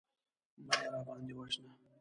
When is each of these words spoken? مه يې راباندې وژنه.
مه 0.65 0.75
يې 0.81 0.87
راباندې 0.93 1.33
وژنه. 1.37 1.71